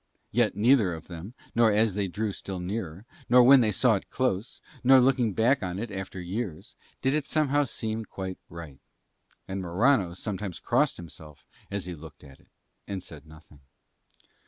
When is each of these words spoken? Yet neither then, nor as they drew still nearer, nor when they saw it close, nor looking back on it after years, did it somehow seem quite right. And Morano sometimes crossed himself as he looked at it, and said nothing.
Yet 0.31 0.55
neither 0.55 0.99
then, 0.99 1.35
nor 1.53 1.71
as 1.71 1.93
they 1.93 2.07
drew 2.07 2.31
still 2.31 2.59
nearer, 2.59 3.05
nor 3.29 3.43
when 3.43 3.61
they 3.61 3.71
saw 3.71 3.93
it 3.97 4.09
close, 4.09 4.59
nor 4.83 4.99
looking 4.99 5.33
back 5.33 5.61
on 5.61 5.77
it 5.77 5.91
after 5.91 6.19
years, 6.19 6.75
did 7.03 7.13
it 7.13 7.27
somehow 7.27 7.65
seem 7.65 8.05
quite 8.05 8.39
right. 8.49 8.79
And 9.47 9.61
Morano 9.61 10.15
sometimes 10.15 10.59
crossed 10.59 10.97
himself 10.97 11.45
as 11.69 11.85
he 11.85 11.93
looked 11.93 12.23
at 12.23 12.39
it, 12.39 12.47
and 12.87 13.03
said 13.03 13.27
nothing. 13.27 13.59